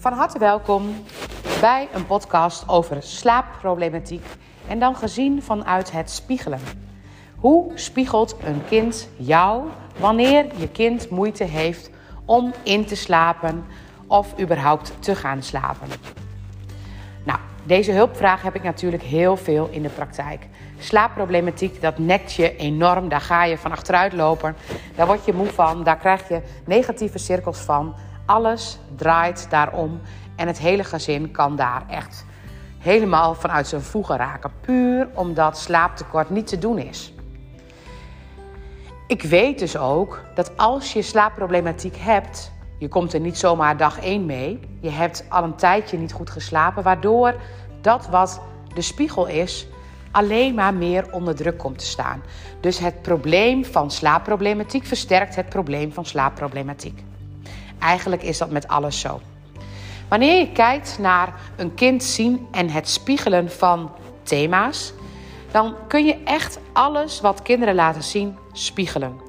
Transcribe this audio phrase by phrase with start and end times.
[0.00, 0.94] Van harte welkom
[1.60, 4.24] bij een podcast over slaapproblematiek
[4.68, 6.60] en dan gezien vanuit het spiegelen.
[7.36, 11.90] Hoe spiegelt een kind jou wanneer je kind moeite heeft
[12.24, 13.64] om in te slapen
[14.06, 15.88] of überhaupt te gaan slapen?
[17.24, 20.46] Nou, deze hulpvraag heb ik natuurlijk heel veel in de praktijk.
[20.78, 23.08] Slaapproblematiek, dat nekt je enorm.
[23.08, 24.56] Daar ga je van achteruit lopen.
[24.94, 25.84] Daar word je moe van.
[25.84, 27.94] Daar krijg je negatieve cirkels van.
[28.28, 30.00] Alles draait daarom.
[30.36, 32.24] En het hele gezin kan daar echt
[32.78, 34.50] helemaal vanuit zijn voegen raken.
[34.60, 37.12] Puur omdat slaaptekort niet te doen is.
[39.06, 44.00] Ik weet dus ook dat als je slaapproblematiek hebt, je komt er niet zomaar dag
[44.00, 44.60] één mee.
[44.80, 47.34] Je hebt al een tijdje niet goed geslapen, waardoor
[47.80, 48.40] dat wat
[48.74, 49.66] de spiegel is,
[50.10, 52.22] alleen maar meer onder druk komt te staan.
[52.60, 57.04] Dus het probleem van slaapproblematiek versterkt het probleem van slaapproblematiek.
[57.78, 59.20] Eigenlijk is dat met alles zo.
[60.08, 63.90] Wanneer je kijkt naar een kind zien en het spiegelen van
[64.22, 64.92] thema's,
[65.50, 69.20] dan kun je echt alles wat kinderen laten zien spiegelen.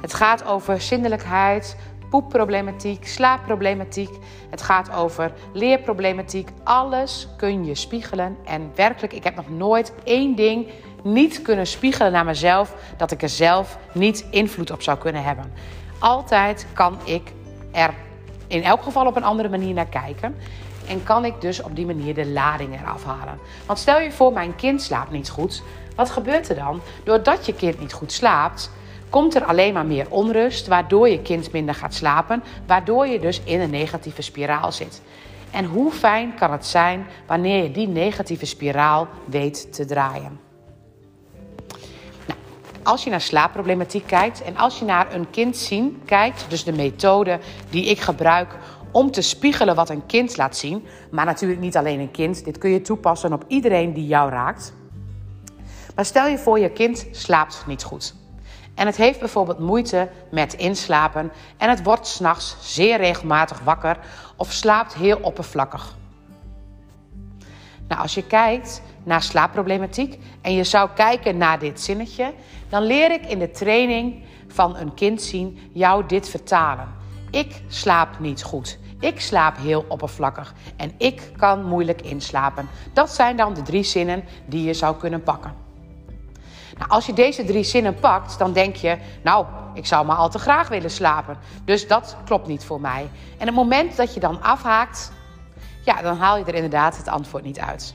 [0.00, 1.76] Het gaat over zindelijkheid,
[2.10, 4.10] poepproblematiek, slaapproblematiek.
[4.50, 6.48] Het gaat over leerproblematiek.
[6.64, 8.36] Alles kun je spiegelen.
[8.44, 10.68] En werkelijk, ik heb nog nooit één ding
[11.02, 15.52] niet kunnen spiegelen naar mezelf dat ik er zelf niet invloed op zou kunnen hebben.
[15.98, 17.32] Altijd kan ik
[17.74, 17.94] er
[18.46, 20.36] in elk geval op een andere manier naar kijken.
[20.88, 23.38] En kan ik dus op die manier de lading eraf halen.
[23.66, 25.62] Want stel je voor, mijn kind slaapt niet goed.
[25.96, 26.80] Wat gebeurt er dan?
[27.04, 28.70] Doordat je kind niet goed slaapt,
[29.10, 33.40] komt er alleen maar meer onrust, waardoor je kind minder gaat slapen, waardoor je dus
[33.44, 35.02] in een negatieve spiraal zit.
[35.50, 40.43] En hoe fijn kan het zijn wanneer je die negatieve spiraal weet te draaien?
[42.84, 46.72] Als je naar slaapproblematiek kijkt en als je naar een kind zien kijkt, dus de
[46.72, 47.38] methode
[47.70, 48.56] die ik gebruik
[48.90, 52.58] om te spiegelen wat een kind laat zien, maar natuurlijk niet alleen een kind, dit
[52.58, 54.72] kun je toepassen op iedereen die jou raakt.
[55.94, 58.14] Maar stel je voor, je kind slaapt niet goed.
[58.74, 63.98] En het heeft bijvoorbeeld moeite met inslapen en het wordt s'nachts zeer regelmatig wakker
[64.36, 65.96] of slaapt heel oppervlakkig.
[67.88, 72.32] Nou, als je kijkt naar slaapproblematiek en je zou kijken naar dit zinnetje,
[72.68, 76.88] dan leer ik in de training van een kind zien jou dit vertalen.
[77.30, 78.78] Ik slaap niet goed.
[79.00, 82.68] Ik slaap heel oppervlakkig en ik kan moeilijk inslapen.
[82.92, 85.54] Dat zijn dan de drie zinnen die je zou kunnen pakken.
[86.78, 90.30] Nou, als je deze drie zinnen pakt, dan denk je, nou, ik zou maar al
[90.30, 91.36] te graag willen slapen.
[91.64, 93.08] Dus dat klopt niet voor mij.
[93.38, 95.12] En het moment dat je dan afhaakt,
[95.84, 97.94] ja, dan haal je er inderdaad het antwoord niet uit.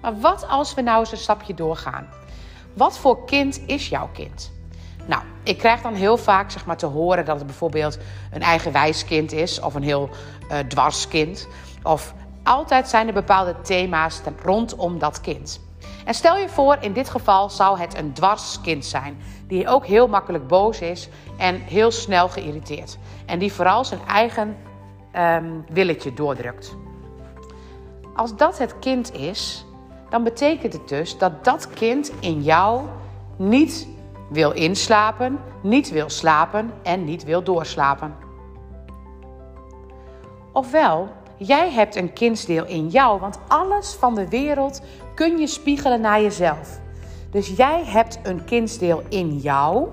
[0.00, 2.08] Maar wat als we nou eens een stapje doorgaan?
[2.74, 4.52] Wat voor kind is jouw kind?
[5.06, 7.98] Nou, ik krijg dan heel vaak zeg maar, te horen dat het bijvoorbeeld
[8.30, 10.10] een eigenwijs kind is of een heel
[10.50, 11.48] uh, dwars kind.
[11.82, 15.60] Of altijd zijn er bepaalde thema's rondom dat kind.
[16.04, 20.08] En stel je voor, in dit geval zou het een dwarskind zijn, die ook heel
[20.08, 21.08] makkelijk boos is
[21.38, 22.98] en heel snel geïrriteerd.
[23.26, 24.56] En die vooral zijn eigen
[25.16, 26.74] um, willetje doordrukt.
[28.14, 29.66] Als dat het kind is,
[30.10, 32.82] dan betekent het dus dat dat kind in jou
[33.36, 33.88] niet
[34.30, 38.14] wil inslapen, niet wil slapen en niet wil doorslapen.
[40.52, 44.82] Ofwel, jij hebt een kindsdeel in jou, want alles van de wereld
[45.14, 46.80] kun je spiegelen naar jezelf.
[47.30, 49.88] Dus jij hebt een kindsdeel in jou.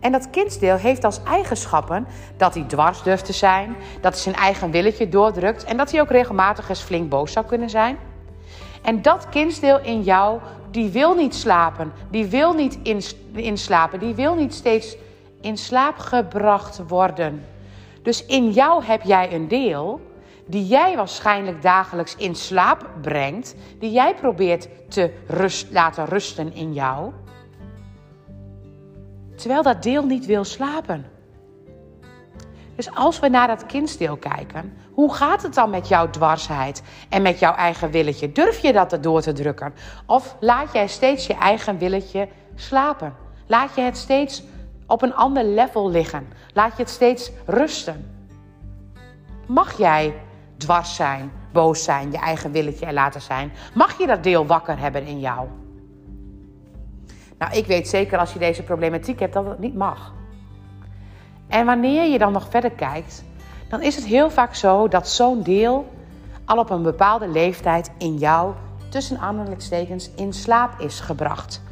[0.00, 2.06] En dat kindsdeel heeft als eigenschappen
[2.36, 6.00] dat hij dwars durft te zijn, dat hij zijn eigen willetje doordrukt en dat hij
[6.00, 7.98] ook regelmatig eens flink boos zou kunnen zijn.
[8.82, 10.40] En dat kindsdeel in jou,
[10.70, 12.78] die wil niet slapen, die wil niet
[13.32, 14.96] inslapen, die wil niet steeds
[15.40, 17.44] in slaap gebracht worden.
[18.02, 20.00] Dus in jou heb jij een deel
[20.46, 25.12] die jij waarschijnlijk dagelijks in slaap brengt, die jij probeert te
[25.70, 27.12] laten rusten in jou,
[29.40, 31.06] terwijl dat deel niet wil slapen.
[32.76, 37.22] Dus als we naar dat kindsdeel kijken, hoe gaat het dan met jouw dwarsheid en
[37.22, 38.32] met jouw eigen willetje?
[38.32, 39.74] Durf je dat erdoor te drukken?
[40.06, 43.14] Of laat jij steeds je eigen willetje slapen?
[43.46, 44.42] Laat je het steeds
[44.86, 46.28] op een ander level liggen?
[46.54, 48.14] Laat je het steeds rusten?
[49.46, 50.14] Mag jij
[50.56, 53.52] dwars zijn, boos zijn, je eigen willetje er laten zijn?
[53.74, 55.48] Mag je dat deel wakker hebben in jou?
[57.40, 60.12] Nou, ik weet zeker als je deze problematiek hebt dat het niet mag.
[61.48, 63.24] En wanneer je dan nog verder kijkt,
[63.68, 65.92] dan is het heel vaak zo dat zo'n deel
[66.44, 68.54] al op een bepaalde leeftijd in jou,
[68.88, 71.62] tussen aanhalingstekens, in slaap is gebracht.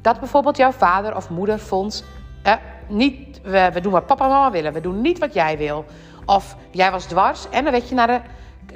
[0.00, 2.04] Dat bijvoorbeeld jouw vader of moeder vond,
[2.42, 2.54] eh,
[2.88, 5.84] niet, we, doen wat papa en mama willen, we doen niet wat jij wil.
[6.24, 8.20] Of jij was dwars en dan werd je naar de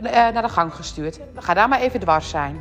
[0.00, 1.21] eh, naar de gang gestuurd.
[1.35, 2.61] Ga daar maar even dwars zijn.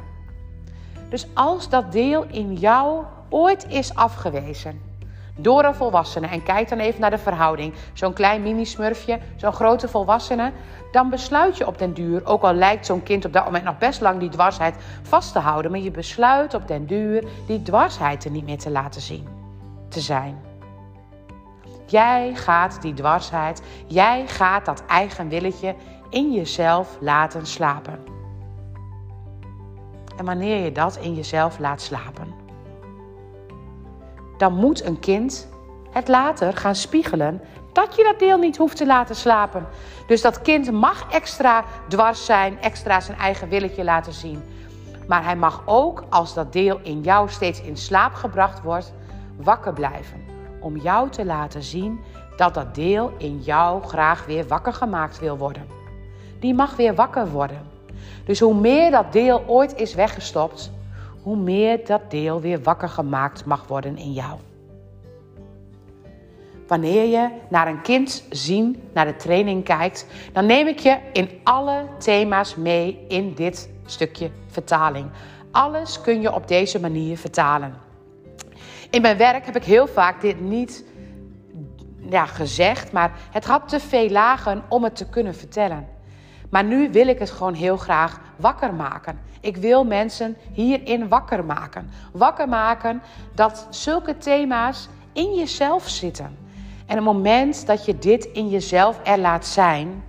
[1.10, 4.92] Dus als dat deel in jou ooit is afgewezen
[5.36, 9.88] door een volwassene en kijk dan even naar de verhouding, zo'n klein mini-smurfje, zo'n grote
[9.88, 10.52] volwassene,
[10.92, 13.78] dan besluit je op den duur, ook al lijkt zo'n kind op dat moment nog
[13.78, 18.26] best lang die dwarsheid vast te houden, maar je besluit op den duur die dwarsheid
[18.26, 19.28] er niet meer te laten zien,
[19.90, 20.42] te zijn.
[21.86, 25.76] Jij gaat die dwarsheid, jij gaat dat eigen willetje
[26.10, 28.00] in jezelf laten slapen.
[30.18, 32.41] En wanneer je dat in jezelf laat slapen,
[34.42, 35.48] dan moet een kind
[35.92, 37.42] het later gaan spiegelen
[37.74, 39.68] dat je dat deel niet hoeft te laten slapen.
[40.08, 44.44] Dus dat kind mag extra dwars zijn, extra zijn eigen willetje laten zien.
[45.08, 48.94] Maar hij mag ook, als dat deel in jou steeds in slaap gebracht wordt,
[49.38, 50.26] wakker blijven.
[50.60, 52.00] Om jou te laten zien
[52.38, 55.68] dat dat deel in jou graag weer wakker gemaakt wil worden.
[56.40, 57.62] Die mag weer wakker worden.
[58.26, 60.72] Dus hoe meer dat deel ooit is weggestopt,
[61.22, 64.40] hoe meer dat deel weer wakker gemaakt mag worden in jou.
[66.68, 71.30] Wanneer je naar een kind zien, naar de training kijkt, dan neem ik je in
[71.44, 75.10] alle thema's mee in dit stukje vertaling.
[75.52, 77.74] Alles kun je op deze manier vertalen.
[78.90, 80.86] In mijn werk heb ik heel vaak dit niet
[82.10, 85.88] ja, gezegd, maar het had te veel lagen om het te kunnen vertellen.
[86.52, 89.20] Maar nu wil ik het gewoon heel graag wakker maken.
[89.42, 91.90] Ik wil mensen hierin wakker maken.
[92.12, 93.02] Wakker maken
[93.36, 96.38] dat zulke thema's in jezelf zitten.
[96.86, 100.04] En het moment dat je dit in jezelf er laat zijn,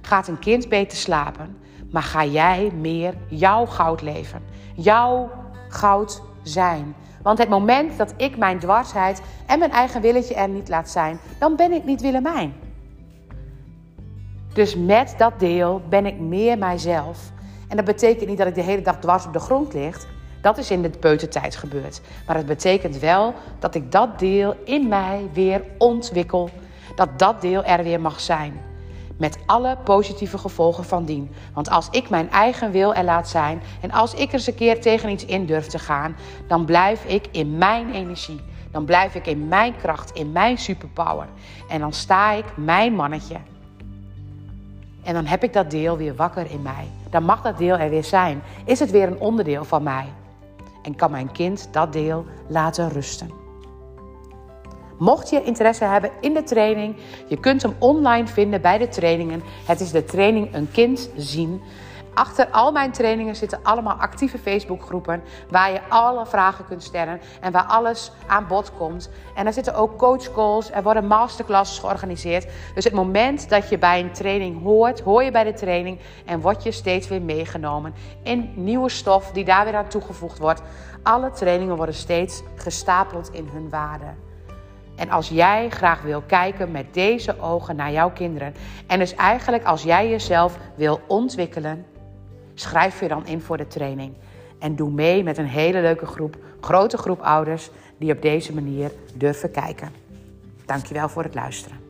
[0.00, 1.58] gaat een kind beter slapen.
[1.90, 4.42] Maar ga jij meer jouw goud leven.
[4.74, 5.30] Jouw
[5.68, 6.94] goud zijn.
[7.22, 11.18] Want het moment dat ik mijn dwarsheid en mijn eigen willetje er niet laat zijn,
[11.38, 12.54] dan ben ik niet Willemijn.
[14.54, 17.18] Dus met dat deel ben ik meer mijzelf.
[17.68, 20.06] En dat betekent niet dat ik de hele dag dwars op de grond lig.
[20.40, 22.00] Dat is in de peutertijd gebeurd.
[22.26, 26.50] Maar het betekent wel dat ik dat deel in mij weer ontwikkel.
[26.96, 28.60] Dat dat deel er weer mag zijn.
[29.16, 31.30] Met alle positieve gevolgen van dien.
[31.54, 34.54] Want als ik mijn eigen wil er laat zijn en als ik er eens een
[34.54, 36.16] keer tegen iets in durf te gaan,
[36.46, 38.40] dan blijf ik in mijn energie.
[38.70, 41.26] Dan blijf ik in mijn kracht, in mijn superpower.
[41.68, 43.36] En dan sta ik mijn mannetje.
[45.04, 46.88] En dan heb ik dat deel weer wakker in mij.
[47.10, 48.42] Dan mag dat deel er weer zijn.
[48.64, 50.06] Is het weer een onderdeel van mij?
[50.82, 53.42] En kan mijn kind dat deel laten rusten?
[54.98, 56.96] Mocht je interesse hebben in de training,
[57.28, 59.42] je kunt hem online vinden bij de trainingen.
[59.66, 61.60] Het is de training Een Kind Zien.
[62.14, 67.52] Achter al mijn trainingen zitten allemaal actieve Facebookgroepen waar je alle vragen kunt stellen en
[67.52, 69.10] waar alles aan bod komt.
[69.34, 72.46] En er zitten ook coachcalls, er worden masterclasses georganiseerd.
[72.74, 76.40] Dus het moment dat je bij een training hoort, hoor je bij de training en
[76.40, 80.62] word je steeds weer meegenomen in nieuwe stof die daar weer aan toegevoegd wordt.
[81.02, 84.06] Alle trainingen worden steeds gestapeld in hun waarde.
[84.96, 88.54] En als jij graag wil kijken met deze ogen naar jouw kinderen,
[88.86, 91.86] en dus eigenlijk als jij jezelf wil ontwikkelen,
[92.54, 94.12] Schrijf je dan in voor de training.
[94.58, 98.90] En doe mee met een hele leuke groep, grote groep ouders die op deze manier
[99.14, 99.92] durven kijken.
[100.64, 101.83] Dankjewel voor het luisteren.